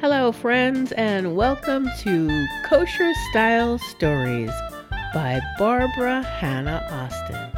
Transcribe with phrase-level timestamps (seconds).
[0.00, 4.52] Hello, friends, and welcome to Kosher Style Stories
[5.12, 7.50] by Barbara Hannah Austin.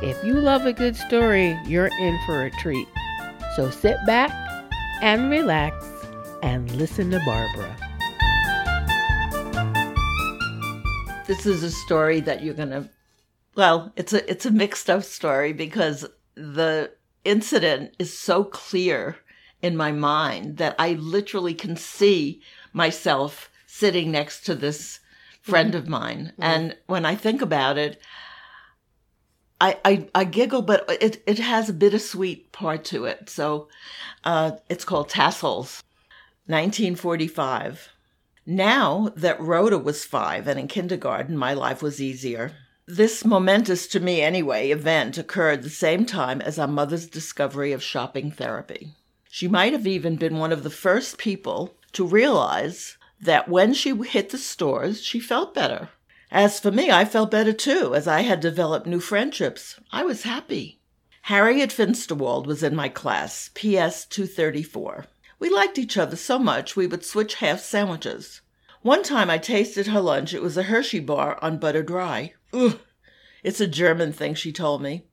[0.00, 2.86] If you love a good story, you're in for a treat.
[3.56, 4.30] So sit back
[5.02, 5.84] and relax
[6.44, 7.76] and listen to Barbara.
[11.26, 12.88] This is a story that you're going to
[13.56, 16.92] well, it's a it's a mixed up story because the
[17.24, 19.16] incident is so clear
[19.62, 25.00] in my mind that I literally can see myself sitting next to this
[25.42, 26.32] friend of mine.
[26.38, 28.00] And when I think about it,
[29.60, 33.28] I, I, I giggle, but it, it has a bittersweet part to it.
[33.28, 33.68] So
[34.24, 35.82] uh, it's called Tassels,
[36.46, 37.90] 1945.
[38.46, 42.52] Now that Rhoda was five and in kindergarten, my life was easier.
[42.86, 47.82] This momentous, to me anyway, event occurred the same time as our mother's discovery of
[47.82, 48.94] shopping therapy.
[49.32, 53.94] She might have even been one of the first people to realize that when she
[53.94, 55.90] hit the stores, she felt better.
[56.32, 59.78] As for me, I felt better too, as I had developed new friendships.
[59.92, 60.80] I was happy.
[61.22, 65.06] Harriet Finsterwald was in my class, PS 234.
[65.38, 68.40] We liked each other so much we would switch half sandwiches.
[68.82, 70.34] One time I tasted her lunch.
[70.34, 72.34] It was a Hershey bar on butter dry.
[72.52, 72.80] Ugh.
[73.44, 75.04] It's a German thing, she told me.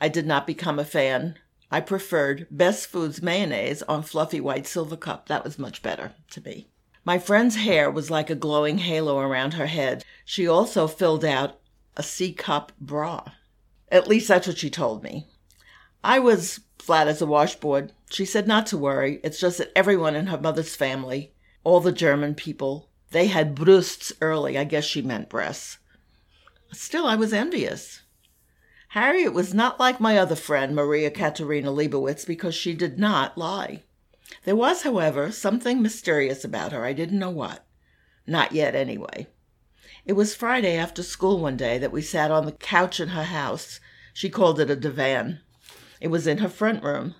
[0.00, 1.38] I did not become a fan.
[1.70, 5.26] I preferred Best Foods mayonnaise on fluffy white Silvercup.
[5.26, 6.68] That was much better to me.
[7.04, 10.04] My friend's hair was like a glowing halo around her head.
[10.24, 11.58] She also filled out
[11.96, 13.24] a C cup bra.
[13.90, 15.26] At least that's what she told me.
[16.02, 17.92] I was flat as a washboard.
[18.10, 19.20] She said not to worry.
[19.22, 21.32] It's just that everyone in her mother's family,
[21.64, 24.56] all the German people, they had brusts early.
[24.56, 25.78] I guess she meant breasts.
[26.72, 28.02] Still, I was envious.
[28.92, 33.82] Harriet was not like my other friend, Maria Katerina Leibowitz, because she did not lie.
[34.44, 36.84] There was, however, something mysterious about her.
[36.84, 37.66] I didn't know what.
[38.26, 39.26] Not yet, anyway.
[40.06, 43.24] It was Friday after school one day that we sat on the couch in her
[43.24, 43.78] house.
[44.14, 45.40] She called it a divan.
[46.00, 47.14] It was in her front room.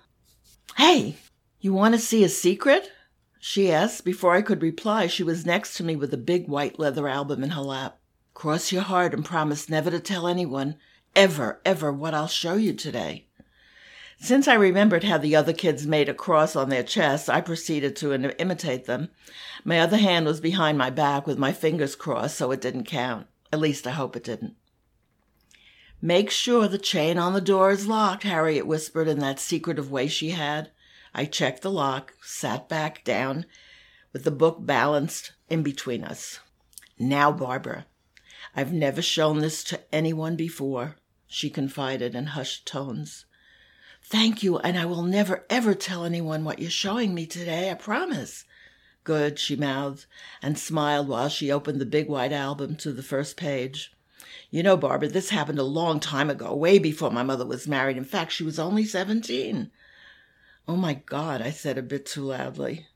[0.77, 1.17] Hey,
[1.59, 2.91] you want to see a secret?
[3.39, 4.03] She asked.
[4.03, 7.43] Before I could reply, she was next to me with a big white leather album
[7.43, 7.99] in her lap.
[8.33, 10.75] Cross your heart and promise never to tell anyone,
[11.15, 13.25] ever, ever, what I'll show you today.
[14.21, 17.95] Since I remembered how the other kids made a cross on their chests, I proceeded
[17.97, 19.09] to imitate them.
[19.63, 23.27] My other hand was behind my back with my fingers crossed, so it didn't count.
[23.53, 24.55] At least I hope it didn't.
[26.01, 30.07] Make sure the chain on the door is locked, Harriet whispered in that secretive way
[30.07, 30.71] she had.
[31.13, 33.45] I checked the lock, sat back down
[34.13, 36.39] with the book balanced in between us.
[36.97, 37.85] Now, Barbara,
[38.55, 40.95] I've never shown this to anyone before,
[41.29, 43.25] she confided in hushed tones.
[44.01, 47.75] Thank you, and I will never ever tell anyone what you're showing me today, I
[47.75, 48.43] promise.
[49.03, 50.07] Good, she mouthed,
[50.41, 53.93] and smiled while she opened the big white album to the first page.
[54.49, 57.97] You know, Barbara, this happened a long time ago, way before my mother was married.
[57.97, 59.71] In fact, she was only seventeen.
[60.67, 62.87] Oh my God, I said a bit too loudly.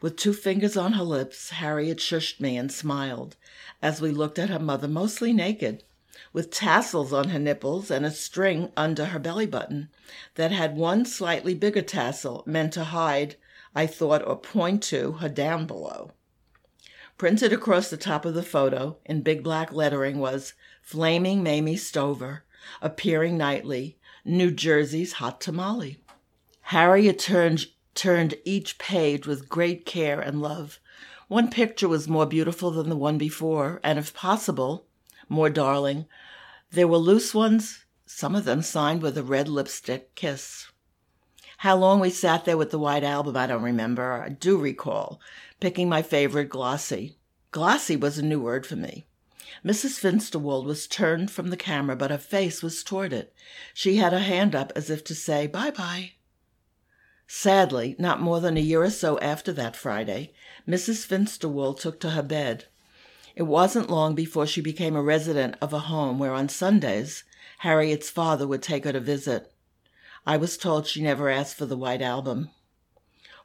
[0.00, 3.36] With two fingers on her lips, Harriet shushed me and smiled
[3.82, 5.84] as we looked at her mother mostly naked,
[6.32, 9.88] with tassels on her nipples and a string under her belly button
[10.34, 13.36] that had one slightly bigger tassel meant to hide,
[13.74, 16.12] I thought, or point to her down below.
[17.18, 22.44] Printed across the top of the photo in big black lettering was Flaming Mamie Stover,
[22.80, 25.98] appearing nightly, New Jersey's hot tamale.
[26.62, 30.80] Harriet turned turned each page with great care and love.
[31.28, 34.86] One picture was more beautiful than the one before, and if possible,
[35.30, 36.04] more darling.
[36.70, 40.66] There were loose ones, some of them signed with a red lipstick kiss.
[41.58, 44.12] How long we sat there with the white album, I don't remember.
[44.12, 45.20] I do recall
[45.60, 47.18] picking my favorite glossy.
[47.52, 49.06] Glossy was a new word for me.
[49.64, 49.98] Mrs.
[50.00, 53.34] Finsterwald was turned from the camera, but her face was toward it.
[53.74, 56.12] She had a hand up as if to say, Bye bye.
[57.26, 60.32] Sadly, not more than a year or so after that Friday,
[60.66, 61.06] Mrs.
[61.06, 62.66] Finsterwald took to her bed.
[63.40, 67.24] It wasn't long before she became a resident of a home where on Sundays
[67.60, 69.50] Harriet's father would take her to visit.
[70.26, 72.50] I was told she never asked for the white album.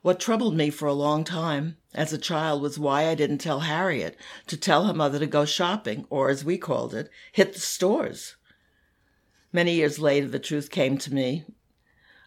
[0.01, 3.62] What troubled me for a long time as a child was why I didn't tell
[3.62, 7.62] Harriet to tell her mother to go shopping, or as we called it, hit the
[7.62, 8.36] stores.
[9.53, 11.45] Many years later, the truth came to me,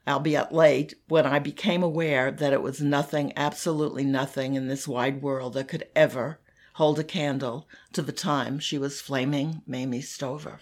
[0.08, 5.20] albeit late, when I became aware that it was nothing, absolutely nothing in this wide
[5.20, 6.40] world that could ever
[6.78, 10.58] hold a candle to the time she was flaming Mamie Stover.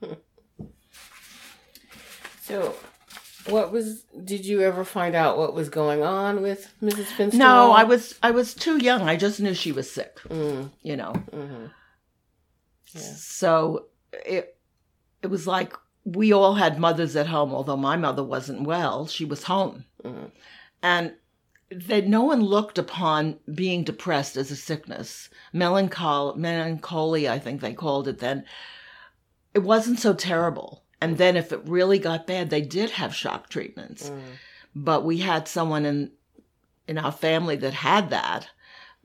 [2.42, 2.74] So,
[3.50, 4.04] what was?
[4.24, 7.04] Did you ever find out what was going on with Mrs.
[7.06, 7.36] Finster?
[7.38, 9.02] No, I was I was too young.
[9.02, 10.18] I just knew she was sick.
[10.28, 11.66] Mm, You know, hmm
[12.94, 13.00] Yeah.
[13.16, 14.56] so it
[15.22, 17.52] it was like we all had mothers at home.
[17.52, 20.30] Although my mother wasn't well, she was home, Mhm.
[20.82, 21.12] and
[21.70, 25.28] that no one looked upon being depressed as a sickness.
[25.52, 28.44] Melancholy, melancholy, I think they called it then.
[29.54, 30.84] It wasn't so terrible.
[31.00, 34.10] And then if it really got bad, they did have shock treatments.
[34.10, 34.22] Mm.
[34.74, 36.12] But we had someone in
[36.86, 38.48] in our family that had that.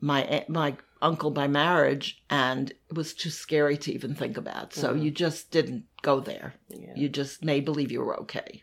[0.00, 4.72] My my uncle by marriage, and it was too scary to even think about.
[4.72, 5.02] So Mhm.
[5.04, 6.54] you just didn't go there.
[6.70, 6.94] Yeah.
[6.96, 8.62] You just made believe you were okay.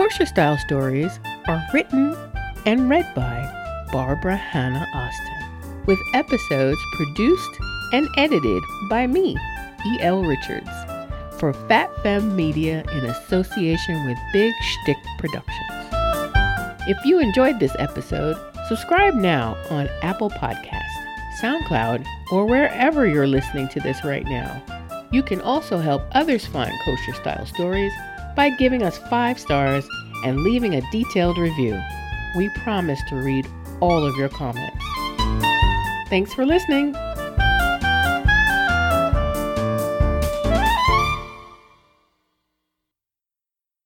[0.00, 2.16] Kosher Style Stories are written
[2.64, 7.60] and read by Barbara Hannah Austin, with episodes produced
[7.92, 9.36] and edited by me,
[9.86, 10.24] E.L.
[10.24, 10.70] Richards,
[11.38, 15.68] for Fat Femme Media in association with Big Shtick Productions.
[16.88, 18.38] If you enjoyed this episode,
[18.68, 20.88] subscribe now on Apple Podcast,
[21.42, 24.62] SoundCloud, or wherever you're listening to this right now.
[25.12, 27.92] You can also help others find kosher style stories
[28.40, 29.86] by giving us five stars
[30.24, 31.78] and leaving a detailed review.
[32.34, 33.46] We promise to read
[33.80, 34.82] all of your comments.
[36.08, 36.94] Thanks for listening.